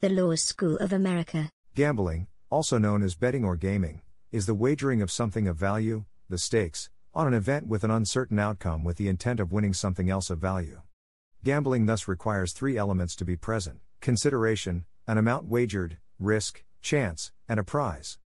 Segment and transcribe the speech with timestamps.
[0.00, 1.50] The Law School of America.
[1.74, 6.38] Gambling, also known as betting or gaming, is the wagering of something of value, the
[6.38, 10.30] stakes, on an event with an uncertain outcome with the intent of winning something else
[10.30, 10.82] of value.
[11.42, 17.58] Gambling thus requires three elements to be present consideration, an amount wagered, risk, chance, and
[17.58, 18.18] a prize.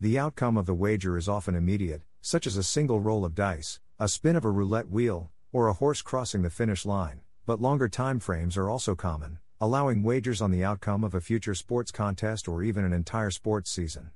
[0.00, 3.80] The outcome of the wager is often immediate, such as a single roll of dice,
[3.98, 7.88] a spin of a roulette wheel, or a horse crossing the finish line, but longer
[7.88, 12.46] time frames are also common, allowing wagers on the outcome of a future sports contest
[12.46, 14.10] or even an entire sports season.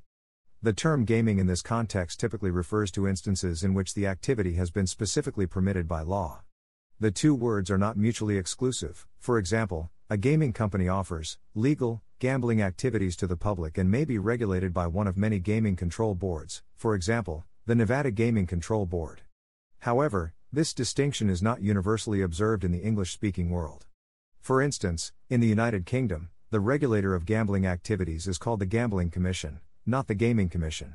[0.62, 4.70] The term gaming in this context typically refers to instances in which the activity has
[4.70, 6.42] been specifically permitted by law.
[6.98, 9.06] The two words are not mutually exclusive.
[9.18, 14.18] For example, a gaming company offers legal gambling activities to the public and may be
[14.18, 19.22] regulated by one of many gaming control boards, for example, the Nevada Gaming Control Board.
[19.78, 23.86] However, this distinction is not universally observed in the English speaking world.
[24.40, 29.10] For instance, in the United Kingdom, the regulator of gambling activities is called the Gambling
[29.10, 30.94] Commission, not the Gaming Commission.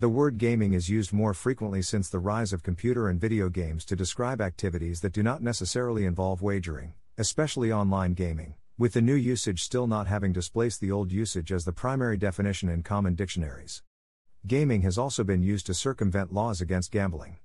[0.00, 3.84] The word gaming is used more frequently since the rise of computer and video games
[3.84, 9.14] to describe activities that do not necessarily involve wagering, especially online gaming, with the new
[9.14, 13.82] usage still not having displaced the old usage as the primary definition in common dictionaries.
[14.44, 17.38] Gaming has also been used to circumvent laws against gambling.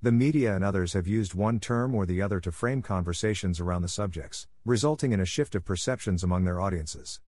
[0.00, 3.82] The media and others have used one term or the other to frame conversations around
[3.82, 7.20] the subjects, resulting in a shift of perceptions among their audiences.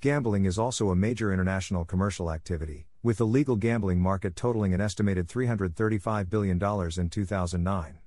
[0.00, 4.80] Gambling is also a major international commercial activity, with the legal gambling market totaling an
[4.80, 6.58] estimated $335 billion
[6.96, 7.98] in 2009.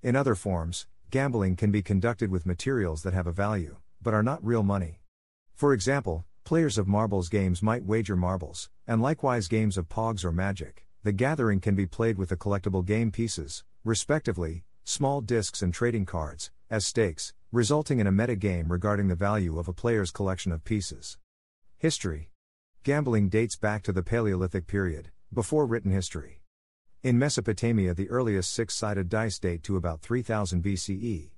[0.00, 4.22] In other forms, gambling can be conducted with materials that have a value, but are
[4.22, 5.00] not real money.
[5.56, 10.30] For example, players of marbles games might wager marbles, and likewise games of pogs or
[10.30, 10.85] magic.
[11.06, 16.04] The gathering can be played with the collectible game pieces, respectively, small discs and trading
[16.04, 20.50] cards, as stakes, resulting in a meta game regarding the value of a player's collection
[20.50, 21.16] of pieces.
[21.78, 22.32] History
[22.82, 26.42] Gambling dates back to the Paleolithic period, before written history.
[27.04, 31.30] In Mesopotamia, the earliest six sided dice date to about 3000 BCE.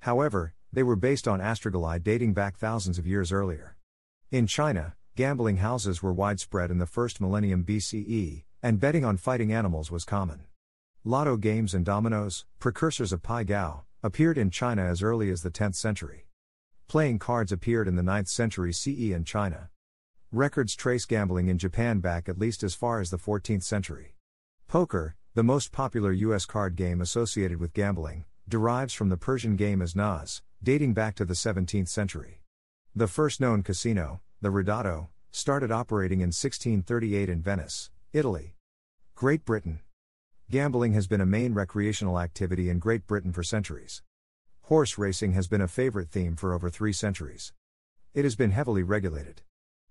[0.00, 3.78] However, they were based on astragali dating back thousands of years earlier.
[4.30, 9.52] In China, gambling houses were widespread in the first millennium BCE, and betting on fighting
[9.52, 10.40] animals was common.
[11.04, 15.52] Lotto games and dominoes, precursors of Pai Gow, appeared in China as early as the
[15.52, 16.26] 10th century.
[16.88, 19.70] Playing cards appeared in the 9th century CE in China.
[20.32, 24.16] Records trace gambling in Japan back at least as far as the 14th century.
[24.66, 26.44] Poker, the most popular U.S.
[26.44, 31.34] card game associated with gambling, derives from the Persian game As-Nas, dating back to the
[31.34, 32.40] 17th century.
[32.96, 38.55] The first known casino, the Ridotto, started operating in 1638 in Venice, Italy.
[39.16, 39.80] Great Britain.
[40.50, 44.02] Gambling has been a main recreational activity in Great Britain for centuries.
[44.64, 47.54] Horse racing has been a favorite theme for over three centuries.
[48.12, 49.40] It has been heavily regulated.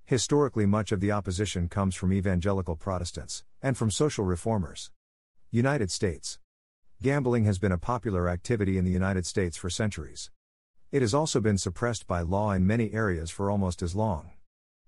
[0.06, 4.91] Historically, much of the opposition comes from evangelical Protestants, and from social reformers.
[5.50, 6.38] United States.
[7.02, 10.30] Gambling has been a popular activity in the United States for centuries.
[10.91, 14.34] It has also been suppressed by law in many areas for almost as long.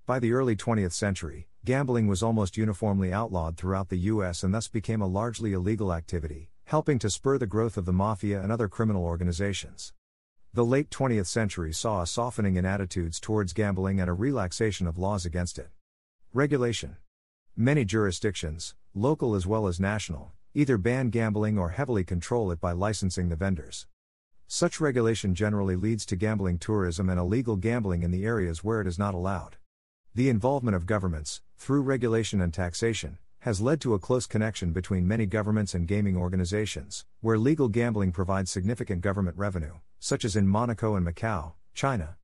[0.06, 4.42] By the early 20th century, gambling was almost uniformly outlawed throughout the U.S.
[4.42, 8.42] and thus became a largely illegal activity, helping to spur the growth of the mafia
[8.42, 9.92] and other criminal organizations.
[10.54, 14.98] The late 20th century saw a softening in attitudes towards gambling and a relaxation of
[14.98, 15.68] laws against it.
[16.34, 16.96] Regulation.
[17.58, 22.72] Many jurisdictions, local as well as national, either ban gambling or heavily control it by
[22.72, 23.88] licensing the vendors.
[24.48, 28.88] Such regulation generally leads to gambling tourism and illegal gambling in the areas where it
[28.88, 29.58] is not allowed.
[30.18, 35.08] The involvement of governments, through regulation and taxation, has led to a close connection between
[35.08, 40.48] many governments and gaming organizations, where legal gambling provides significant government revenue, such as in
[40.48, 42.18] Monaco and Macau, China.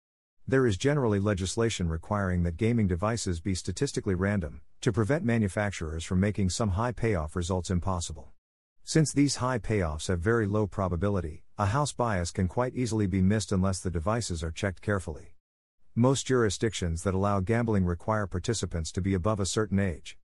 [0.47, 6.19] There is generally legislation requiring that gaming devices be statistically random, to prevent manufacturers from
[6.19, 8.31] making some high payoff results impossible.
[8.83, 13.21] Since these high payoffs have very low probability, a house bias can quite easily be
[13.21, 15.35] missed unless the devices are checked carefully.
[15.95, 20.17] Most jurisdictions that allow gambling require participants to be above a certain age.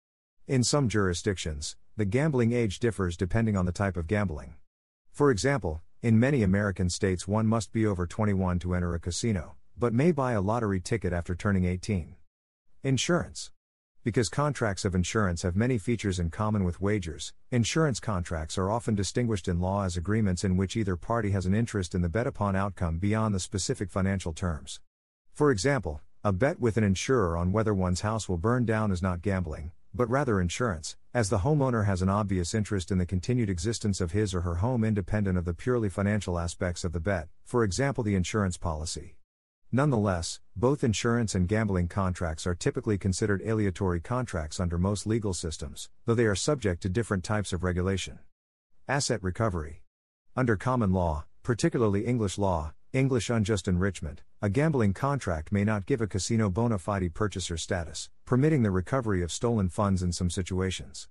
[0.48, 4.56] In some jurisdictions, the gambling age differs depending on the type of gambling.
[5.12, 9.57] For example, in many American states, one must be over 21 to enter a casino,
[9.77, 12.15] but may buy a lottery ticket after turning 18.
[12.81, 13.51] Insurance.
[14.04, 18.95] Because contracts of insurance have many features in common with wagers, insurance contracts are often
[18.95, 22.25] distinguished in law as agreements in which either party has an interest in the bet
[22.25, 24.80] upon outcome beyond the specific financial terms.
[25.39, 29.01] For example, a bet with an insurer on whether one's house will burn down is
[29.01, 33.50] not gambling, but rather insurance, as the homeowner has an obvious interest in the continued
[33.50, 37.30] existence of his or her home independent of the purely financial aspects of the bet,
[37.45, 39.15] for example, the insurance policy.
[39.71, 45.89] Nonetheless, both insurance and gambling contracts are typically considered aleatory contracts under most legal systems,
[46.06, 48.19] though they are subject to different types of regulation.
[48.89, 49.83] Asset recovery.
[50.36, 56.00] Under common law, particularly English law, English unjust enrichment, a gambling contract may not give
[56.00, 61.09] a casino bona fide purchaser status, permitting the recovery of stolen funds in some situations.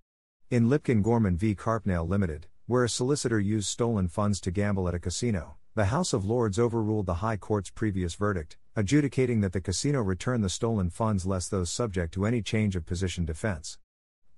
[0.50, 1.54] In Lipkin Gorman v.
[1.54, 6.14] Karpnale Limited, where a solicitor used stolen funds to gamble at a casino, the House
[6.14, 10.88] of Lords overruled the High Court's previous verdict, adjudicating that the casino return the stolen
[10.88, 13.76] funds less those subject to any change of position defense.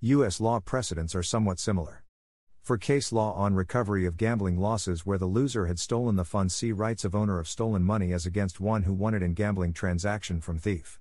[0.01, 0.41] U.S.
[0.41, 2.03] law precedents are somewhat similar.
[2.63, 6.55] For case law on recovery of gambling losses where the loser had stolen the funds,
[6.55, 9.73] see rights of owner of stolen money as against one who won it in gambling
[9.73, 11.01] transaction from thief.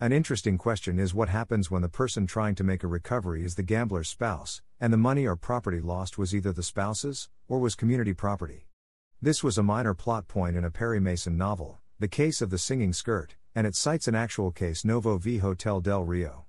[0.00, 3.54] An interesting question is what happens when the person trying to make a recovery is
[3.54, 7.74] the gambler's spouse, and the money or property lost was either the spouse's, or was
[7.74, 8.66] community property.
[9.22, 12.58] This was a minor plot point in a Perry Mason novel, The Case of the
[12.58, 16.44] Singing Skirt, and it cites an actual case Novo v Hotel del Rio.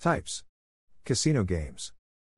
[0.00, 0.42] Types
[1.04, 1.92] Casino games.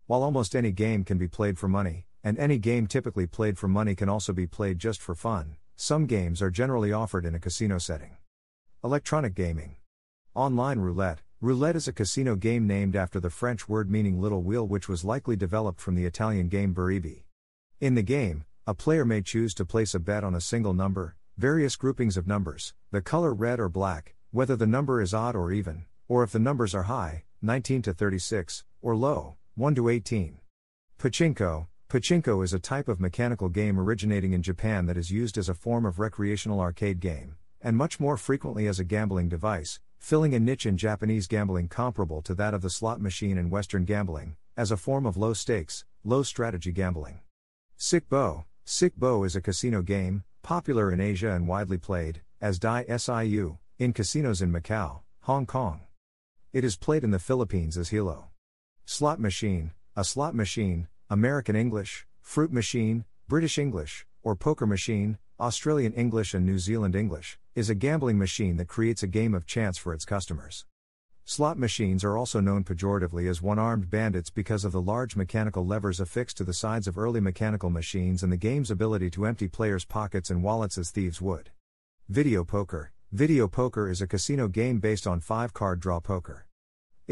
[0.06, 3.68] While almost any game can be played for money, and any game typically played for
[3.68, 7.40] money can also be played just for fun, some games are generally offered in a
[7.40, 8.16] casino setting.
[8.82, 9.76] Electronic gaming.
[10.34, 11.20] Online roulette.
[11.40, 15.04] Roulette is a casino game named after the French word meaning little wheel, which was
[15.04, 17.24] likely developed from the Italian game biribi.
[17.80, 21.16] In the game, a player may choose to place a bet on a single number,
[21.36, 25.52] various groupings of numbers, the color red or black, whether the number is odd or
[25.52, 30.38] even, or if the numbers are high, 19 to 36, or low, 1 to 18.
[30.98, 35.50] Pachinko Pachinko is a type of mechanical game originating in Japan that is used as
[35.50, 40.34] a form of recreational arcade game, and much more frequently as a gambling device, filling
[40.34, 44.36] a niche in Japanese gambling comparable to that of the slot machine in Western gambling,
[44.56, 47.20] as a form of low stakes, low strategy gambling.
[47.76, 52.58] Sic Bo Sic Bo is a casino game, popular in Asia and widely played, as
[52.58, 55.82] Dai Siu, in casinos in Macau, Hong Kong.
[56.54, 58.31] It is played in the Philippines as Hilo.
[58.84, 65.92] Slot machine, a slot machine, American English, fruit machine, British English, or poker machine, Australian
[65.92, 69.78] English and New Zealand English, is a gambling machine that creates a game of chance
[69.78, 70.66] for its customers.
[71.24, 75.64] Slot machines are also known pejoratively as one armed bandits because of the large mechanical
[75.64, 79.46] levers affixed to the sides of early mechanical machines and the game's ability to empty
[79.46, 81.50] players' pockets and wallets as thieves would.
[82.08, 86.46] Video poker Video poker is a casino game based on five card draw poker.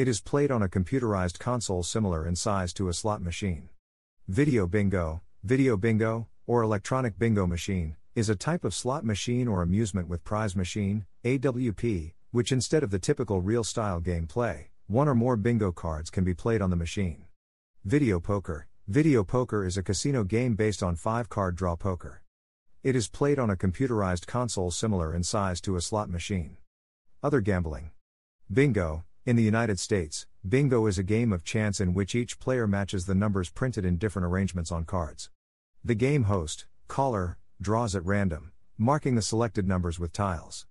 [0.00, 3.69] It is played on a computerized console similar in size to a slot machine.
[4.29, 9.61] Video bingo Video bingo, or electronic bingo machine, is a type of slot machine or
[9.61, 15.06] amusement with prize machine, AWP, which instead of the typical reel style game play, one
[15.06, 17.26] or more bingo cards can be played on the machine.
[17.85, 22.23] Video poker Video poker is a casino game based on five card draw poker.
[22.82, 26.56] It is played on a computerized console similar in size to a slot machine.
[27.23, 27.91] Other gambling.
[28.50, 32.67] Bingo In the United States, bingo is a game of chance in which each player
[32.67, 35.28] matches the numbers printed in different arrangements on cards.
[35.84, 40.64] The game host, caller, draws at random, marking the selected numbers with tiles.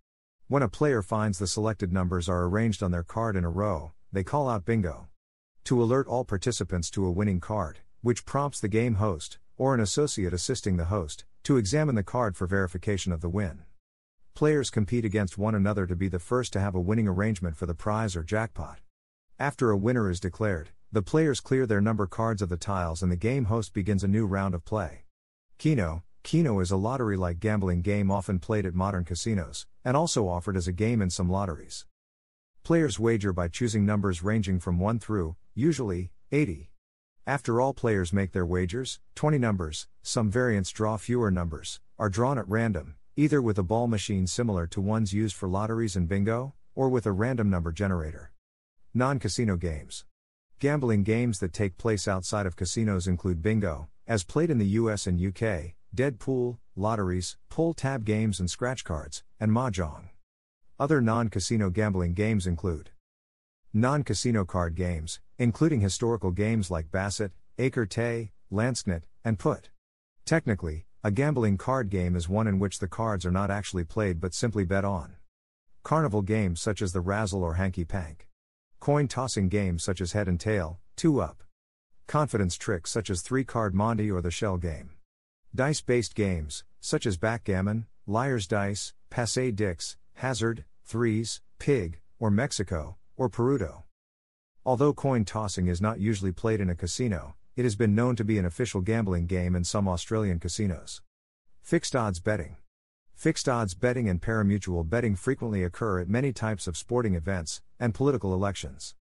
[0.47, 3.91] When a player finds the selected numbers are arranged on their card in a row,
[4.11, 5.09] they call out bingo.
[5.65, 9.79] To alert all participants to a winning card, which prompts the game host, or an
[9.79, 13.59] associate assisting the host, to examine the card for verification of the win.
[14.39, 17.65] Players compete against one another to be the first to have a winning arrangement for
[17.65, 18.79] the prize or jackpot.
[19.37, 23.11] After a winner is declared, the players clear their number cards of the tiles and
[23.11, 25.03] the game host begins a new round of play.
[25.57, 30.29] Keno, Keno is a lottery like gambling game often played at modern casinos, and also
[30.29, 31.85] offered as a game in some lotteries.
[32.63, 36.71] Players wager by choosing numbers ranging from 1 through, usually, 80.
[37.27, 42.37] After all players make their wagers, 20 numbers, some variants draw fewer numbers, are drawn
[42.37, 46.53] at random, either with a ball machine similar to ones used for lotteries and bingo,
[46.73, 48.31] or with a random number generator.
[48.93, 50.05] Non casino games.
[50.59, 55.05] Gambling games that take place outside of casinos include bingo, as played in the US
[55.05, 60.07] and UK, dead pool, lotteries, pull tab games and scratch cards, and mahjong.
[60.79, 62.91] Other non casino gambling games include
[63.73, 69.71] non casino card games, including historical games like Basset, Écarté, Lansquenet, and Put.
[70.23, 74.19] Technically, a gambling card game is one in which the cards are not actually played
[74.19, 75.15] but simply bet on.
[75.81, 78.27] Carnival games such as the Razzle or Hanky Pank.
[78.81, 81.41] Coin tossing games such as Head and Tail, Two Up.
[82.05, 84.89] Confidence tricks such as Three Card Monte or the Shell Game.
[85.55, 92.97] Dice based games, such as backgammon, liar's dice, passe dix, hazard, threes, pig, or Mexico,
[93.15, 93.83] or Perudo.
[94.65, 98.23] Although coin tossing is not usually played in a casino, it has been known to
[98.23, 101.01] be an official gambling game in some Australian casinos.
[101.61, 102.55] Fixed odds betting.
[103.15, 107.93] Fixed odds betting and parimutuel betting frequently occur at many types of sporting events and
[107.93, 108.95] political elections.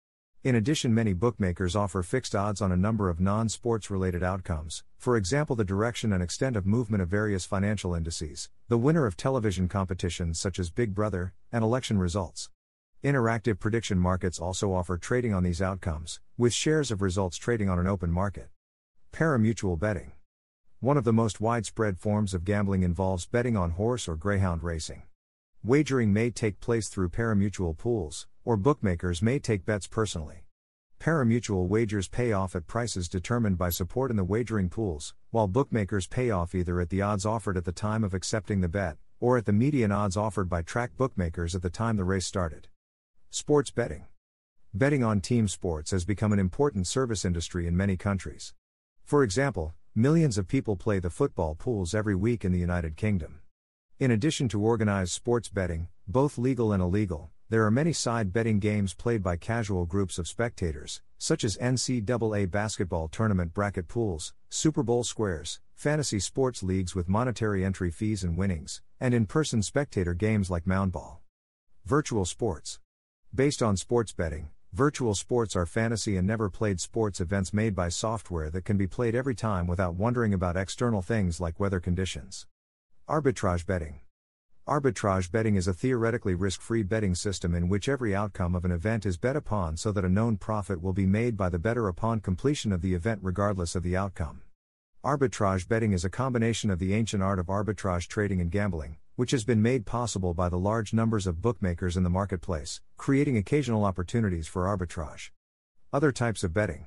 [0.42, 4.86] In addition, many bookmakers offer fixed odds on a number of non sports related outcomes,
[4.98, 9.18] for example, the direction and extent of movement of various financial indices, the winner of
[9.18, 12.50] television competitions such as Big Brother, and election results.
[13.06, 17.78] Interactive prediction markets also offer trading on these outcomes, with shares of results trading on
[17.78, 18.50] an open market.
[19.14, 20.14] Parimutuel betting.
[20.80, 25.04] One of the most widespread forms of gambling involves betting on horse or greyhound racing.
[25.64, 30.48] Wagering may take place through parimutuel pools, or bookmakers may take bets personally.
[31.00, 36.08] Parimutuel wagers pay off at prices determined by support in the wagering pools, while bookmakers
[36.08, 39.38] pay off either at the odds offered at the time of accepting the bet, or
[39.38, 42.68] at the median odds offered by track bookmakers at the time the race started.
[43.38, 44.06] Sports betting.
[44.74, 48.54] Betting on team sports has become an important service industry in many countries.
[49.04, 53.42] For example, Millions of people play the football pools every week in the United Kingdom.
[54.00, 58.60] In addition to organized sports betting, both legal and illegal, there are many side betting
[58.60, 64.82] games played by casual groups of spectators, such as NCAA basketball tournament bracket pools, Super
[64.82, 70.14] Bowl squares, fantasy sports leagues with monetary entry fees and winnings, and in person spectator
[70.14, 71.18] games like Moundball.
[71.86, 72.80] Virtual sports.
[73.36, 77.90] Based on sports betting, Virtual sports are fantasy and never played sports events made by
[77.90, 82.48] software that can be played every time without wondering about external things like weather conditions.
[83.10, 84.00] Arbitrage betting.
[84.66, 88.72] Arbitrage betting is a theoretically risk free betting system in which every outcome of an
[88.72, 91.90] event is bet upon so that a known profit will be made by the bettor
[91.90, 94.44] upon completion of the event regardless of the outcome.
[95.04, 99.32] Arbitrage betting is a combination of the ancient art of arbitrage trading and gambling, which
[99.32, 103.86] has been made possible by the large numbers of bookmakers in the marketplace, creating occasional
[103.86, 105.32] opportunities for arbitrage.
[105.94, 106.86] Other types of betting.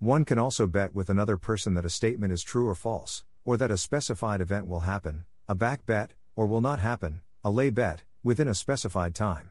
[0.00, 3.56] One can also bet with another person that a statement is true or false, or
[3.56, 7.70] that a specified event will happen, a back bet, or will not happen, a lay
[7.70, 9.50] bet, within a specified time.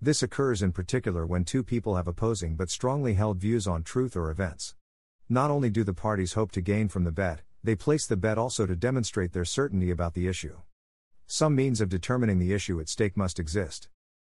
[0.00, 4.16] This occurs in particular when two people have opposing but strongly held views on truth
[4.16, 4.74] or events.
[5.28, 8.36] Not only do the parties hope to gain from the bet, they place the bet
[8.38, 10.56] also to demonstrate their certainty about the issue.
[11.26, 13.88] Some means of determining the issue at stake must exist.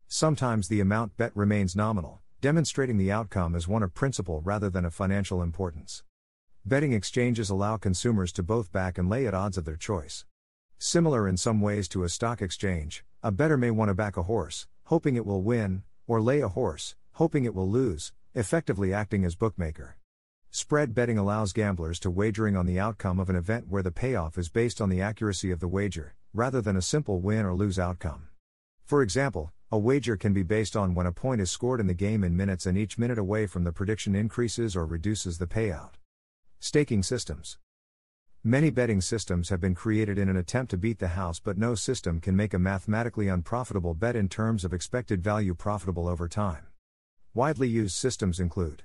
[0.07, 4.83] Sometimes the amount bet remains nominal, demonstrating the outcome as one of principle rather than
[4.83, 6.03] of financial importance.
[6.65, 10.25] Betting exchanges allow consumers to both back and lay at odds of their choice.
[10.77, 14.23] Similar in some ways to a stock exchange, a bettor may want to back a
[14.23, 19.23] horse, hoping it will win, or lay a horse, hoping it will lose, effectively acting
[19.23, 19.97] as bookmaker.
[20.49, 24.37] Spread betting allows gamblers to wagering on the outcome of an event where the payoff
[24.37, 27.77] is based on the accuracy of the wager, rather than a simple win or lose
[27.77, 28.27] outcome.
[28.85, 31.93] For example, a wager can be based on when a point is scored in the
[31.93, 35.91] game in minutes and each minute away from the prediction increases or reduces the payout.
[36.59, 37.57] Staking systems.
[38.43, 41.75] Many betting systems have been created in an attempt to beat the house, but no
[41.75, 46.65] system can make a mathematically unprofitable bet in terms of expected value profitable over time.
[47.33, 48.83] Widely used systems include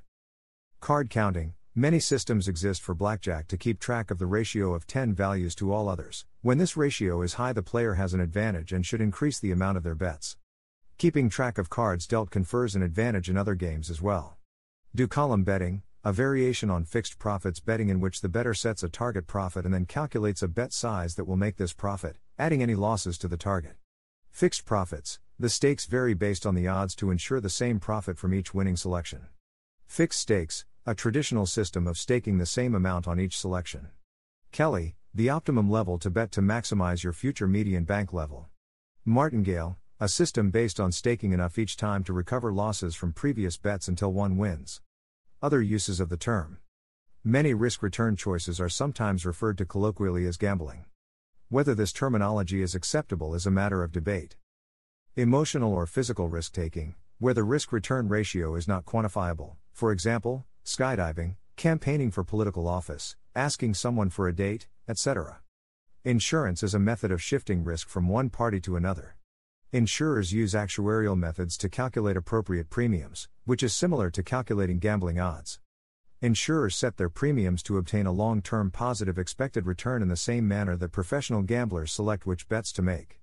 [0.81, 5.13] card counting, Many systems exist for blackjack to keep track of the ratio of 10
[5.13, 6.25] values to all others.
[6.41, 9.77] When this ratio is high, the player has an advantage and should increase the amount
[9.77, 10.39] of their bets.
[10.97, 14.39] Keeping track of cards dealt confers an advantage in other games as well.
[14.95, 18.89] Do column betting, a variation on fixed profits betting in which the bettor sets a
[18.89, 22.75] target profit and then calculates a bet size that will make this profit, adding any
[22.75, 23.77] losses to the target.
[24.31, 28.33] Fixed profits, the stakes vary based on the odds to ensure the same profit from
[28.33, 29.27] each winning selection.
[29.87, 33.89] Fixed stakes, a traditional system of staking the same amount on each selection.
[34.53, 38.47] Kelly, the optimum level to bet to maximize your future median bank level.
[39.05, 43.89] Martingale, a system based on staking enough each time to recover losses from previous bets
[43.89, 44.81] until one wins.
[45.43, 46.59] Other uses of the term.
[47.25, 50.85] Many risk return choices are sometimes referred to colloquially as gambling.
[51.49, 54.37] Whether this terminology is acceptable is a matter of debate.
[55.17, 60.45] Emotional or physical risk taking, where the risk return ratio is not quantifiable, for example,
[60.67, 65.39] skydiving, campaigning for political office, asking someone for a date, etc.
[66.05, 69.17] Insurance is a method of shifting risk from one party to another.
[69.73, 75.61] Insurers use actuarial methods to calculate appropriate premiums, which is similar to calculating gambling odds.
[76.21, 80.49] Insurers set their premiums to obtain a long term positive expected return in the same
[80.49, 83.21] manner that professional gamblers select which bets to make.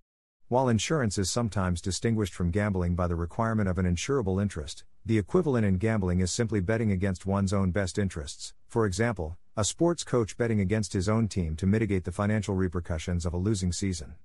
[0.47, 5.17] While insurance is sometimes distinguished from gambling by the requirement of an insurable interest, the
[5.17, 8.53] equivalent in gambling is simply betting against one's own best interests.
[8.67, 13.25] For example, a sports coach betting against his own team to mitigate the financial repercussions
[13.25, 14.15] of a losing season.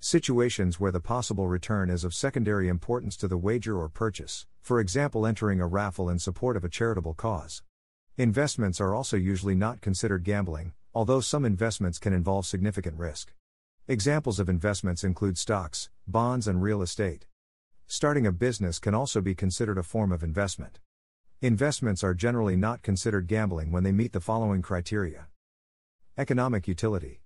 [0.00, 4.80] Situations where the possible return is of secondary importance to the wager or purchase, for
[4.80, 7.62] example, entering a raffle in support of a charitable cause.
[8.18, 13.32] Investments are also usually not considered gambling, although some investments can involve significant risk.
[13.88, 17.26] Examples of investments include stocks, bonds, and real estate.
[17.90, 20.78] Starting a business can also be considered a form of investment.
[21.40, 25.28] Investments are generally not considered gambling when they meet the following criteria
[26.18, 27.22] Economic utility,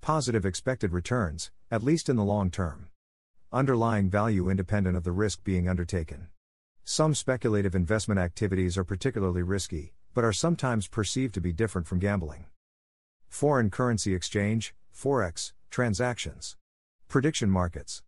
[0.00, 2.90] positive expected returns, at least in the long term,
[3.52, 6.28] underlying value independent of the risk being undertaken.
[6.84, 11.98] Some speculative investment activities are particularly risky, but are sometimes perceived to be different from
[11.98, 12.46] gambling.
[13.26, 16.56] Foreign currency exchange, Forex, transactions.
[17.08, 18.04] Prediction markets.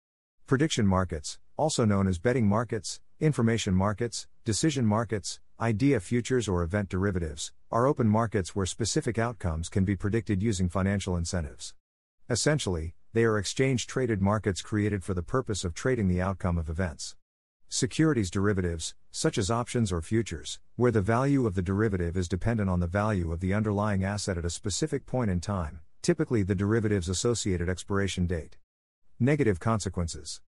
[0.46, 6.88] Prediction markets, also known as betting markets, information markets, decision markets, idea futures, or event
[6.88, 11.74] derivatives, are open markets where specific outcomes can be predicted using financial incentives.
[12.30, 16.70] Essentially, they are exchange traded markets created for the purpose of trading the outcome of
[16.70, 17.16] events.
[17.68, 22.70] Securities derivatives, such as options or futures, where the value of the derivative is dependent
[22.70, 26.54] on the value of the underlying asset at a specific point in time, typically the
[26.54, 28.58] derivative's associated expiration date.
[29.18, 30.42] Negative consequences.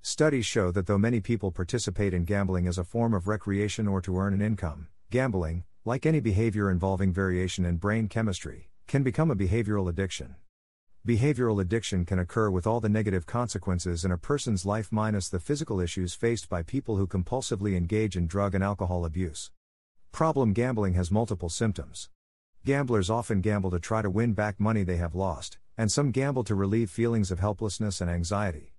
[0.00, 4.00] Studies show that though many people participate in gambling as a form of recreation or
[4.00, 9.30] to earn an income, gambling, like any behavior involving variation in brain chemistry, can become
[9.30, 10.36] a behavioral addiction.
[11.06, 15.38] Behavioral addiction can occur with all the negative consequences in a person's life minus the
[15.38, 19.50] physical issues faced by people who compulsively engage in drug and alcohol abuse.
[20.12, 22.08] Problem gambling has multiple symptoms.
[22.64, 26.44] Gamblers often gamble to try to win back money they have lost, and some gamble
[26.44, 28.74] to relieve feelings of helplessness and anxiety.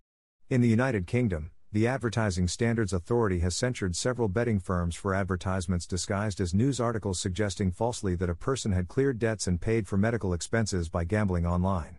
[0.50, 5.86] In the United Kingdom, the Advertising Standards Authority has censured several betting firms for advertisements
[5.86, 9.98] disguised as news articles suggesting falsely that a person had cleared debts and paid for
[9.98, 11.98] medical expenses by gambling online.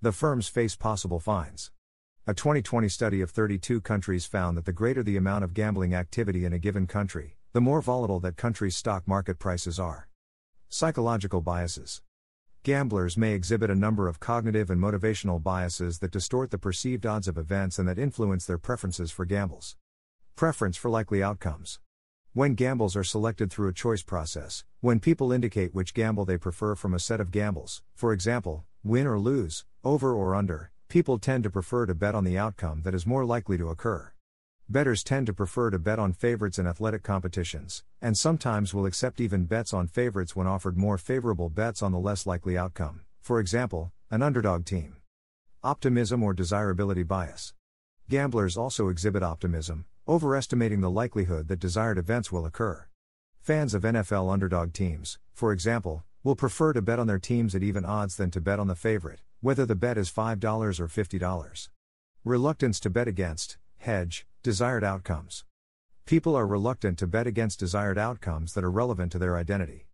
[0.00, 1.70] The firms face possible fines.
[2.26, 6.44] A 2020 study of 32 countries found that the greater the amount of gambling activity
[6.44, 10.08] in a given country, the more volatile that country's stock market prices are.
[10.68, 12.00] Psychological biases.
[12.64, 17.26] Gamblers may exhibit a number of cognitive and motivational biases that distort the perceived odds
[17.26, 19.74] of events and that influence their preferences for gambles.
[20.36, 21.80] Preference for likely outcomes.
[22.34, 26.76] When gambles are selected through a choice process, when people indicate which gamble they prefer
[26.76, 31.42] from a set of gambles, for example, win or lose, over or under, people tend
[31.42, 34.11] to prefer to bet on the outcome that is more likely to occur.
[34.72, 39.20] Bettors tend to prefer to bet on favorites in athletic competitions, and sometimes will accept
[39.20, 43.38] even bets on favorites when offered more favorable bets on the less likely outcome, for
[43.38, 44.96] example, an underdog team.
[45.62, 47.52] Optimism or desirability bias.
[48.08, 52.86] Gamblers also exhibit optimism, overestimating the likelihood that desired events will occur.
[53.42, 57.62] Fans of NFL underdog teams, for example, will prefer to bet on their teams at
[57.62, 61.68] even odds than to bet on the favorite, whether the bet is $5 or $50.
[62.24, 65.44] Reluctance to bet against, hedge, desired outcomes.
[66.06, 69.88] People are reluctant to bet against desired outcomes that are relevant to their identity.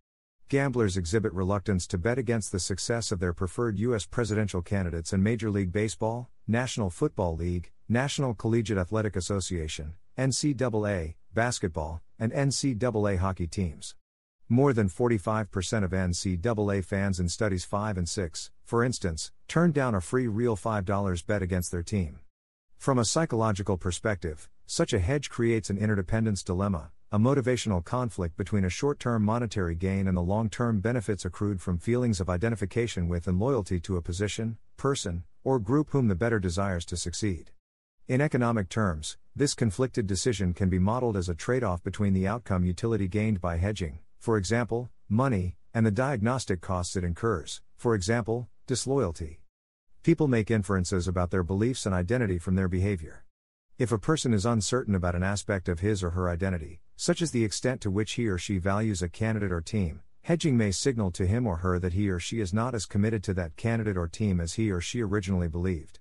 [0.47, 4.05] Gamblers exhibit reluctance to bet against the success of their preferred U.S.
[4.05, 12.01] presidential candidates in Major League Baseball, National Football League, National Collegiate Athletic Association, NCAA, basketball,
[12.19, 13.95] and NCAA hockey teams.
[14.47, 19.95] More than 45% of NCAA fans in studies 5 and 6, for instance, turned down
[19.95, 22.19] a free real $5 bet against their team.
[22.79, 28.63] From a psychological perspective, such a hedge creates an interdependence dilemma, a motivational conflict between
[28.63, 33.09] a short term monetary gain and the long term benefits accrued from feelings of identification
[33.09, 37.51] with and loyalty to a position, person, or group whom the bettor desires to succeed.
[38.07, 42.29] In economic terms, this conflicted decision can be modeled as a trade off between the
[42.29, 47.93] outcome utility gained by hedging, for example, money, and the diagnostic costs it incurs, for
[47.93, 49.41] example, disloyalty.
[50.01, 53.25] People make inferences about their beliefs and identity from their behavior.
[53.77, 57.31] If a person is uncertain about an aspect of his or her identity, such as
[57.31, 61.11] the extent to which he or she values a candidate or team, hedging may signal
[61.11, 63.97] to him or her that he or she is not as committed to that candidate
[63.97, 65.99] or team as he or she originally believed.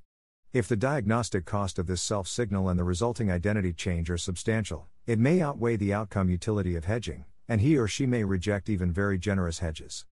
[0.53, 4.87] If the diagnostic cost of this self signal and the resulting identity change are substantial,
[5.07, 8.93] it may outweigh the outcome utility of hedging, and he or she may reject even
[8.93, 10.07] very generous hedges.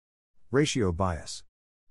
[0.52, 1.43] Ratio bias.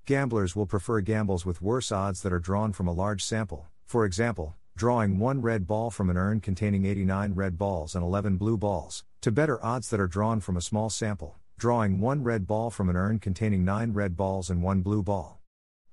[0.04, 4.04] Gamblers will prefer gambles with worse odds that are drawn from a large sample, for
[4.04, 8.56] example, drawing one red ball from an urn containing 89 red balls and 11 blue
[8.56, 12.68] balls, to better odds that are drawn from a small sample, drawing one red ball
[12.68, 15.40] from an urn containing 9 red balls and 1 blue ball.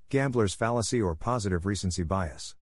[0.09, 2.55] Gambler's fallacy or positive recency bias.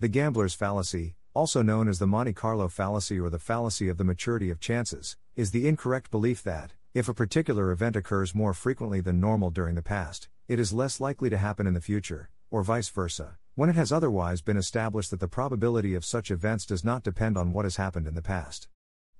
[0.00, 4.04] The gambler's fallacy, also known as the Monte Carlo fallacy or the fallacy of the
[4.04, 9.00] maturity of chances, is the incorrect belief that, if a particular event occurs more frequently
[9.00, 12.64] than normal during the past, it is less likely to happen in the future, or
[12.64, 16.84] vice versa, when it has otherwise been established that the probability of such events does
[16.84, 18.66] not depend on what has happened in the past.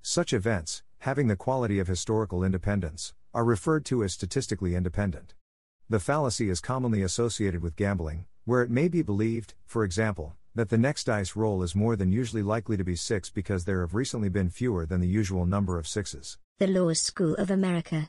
[0.02, 5.34] Such events, having the quality of historical independence, are referred to as statistically independent.
[5.88, 10.68] The fallacy is commonly associated with gambling, where it may be believed, for example, that
[10.68, 13.94] the next dice roll is more than usually likely to be 6 because there have
[13.94, 16.38] recently been fewer than the usual number of sixes.
[16.58, 18.08] The Law School of America.